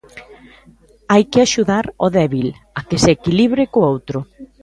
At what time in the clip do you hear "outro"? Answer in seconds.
3.91-4.19